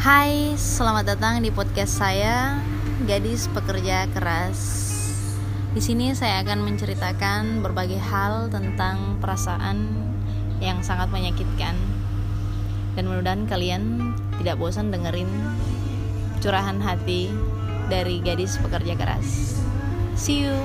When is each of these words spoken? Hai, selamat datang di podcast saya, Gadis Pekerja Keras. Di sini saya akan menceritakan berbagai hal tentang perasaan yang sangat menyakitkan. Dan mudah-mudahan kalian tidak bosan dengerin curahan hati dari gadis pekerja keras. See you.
Hai, 0.00 0.56
selamat 0.56 1.12
datang 1.12 1.44
di 1.44 1.52
podcast 1.52 2.00
saya, 2.00 2.56
Gadis 3.04 3.52
Pekerja 3.52 4.08
Keras. 4.08 4.56
Di 5.76 5.84
sini 5.84 6.16
saya 6.16 6.40
akan 6.40 6.64
menceritakan 6.64 7.60
berbagai 7.60 8.00
hal 8.00 8.48
tentang 8.48 9.20
perasaan 9.20 9.92
yang 10.56 10.80
sangat 10.80 11.12
menyakitkan. 11.12 11.76
Dan 12.96 13.12
mudah-mudahan 13.12 13.44
kalian 13.44 14.16
tidak 14.40 14.56
bosan 14.56 14.88
dengerin 14.88 15.28
curahan 16.40 16.80
hati 16.80 17.28
dari 17.92 18.24
gadis 18.24 18.56
pekerja 18.56 18.96
keras. 18.96 19.60
See 20.16 20.48
you. 20.48 20.56